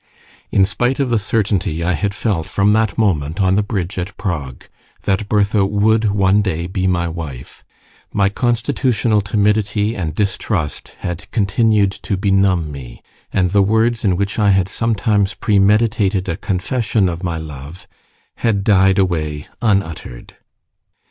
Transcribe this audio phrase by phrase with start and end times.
[0.51, 4.17] In spite of the certainty I had felt from that moment on the bridge at
[4.17, 4.63] Prague,
[5.03, 7.63] that Bertha would one day be my wife,
[8.11, 14.39] my constitutional timidity and distrust had continued to benumb me, and the words in which
[14.39, 17.85] I had sometimes premeditated a confession of my love,
[18.37, 20.35] had died away unuttered.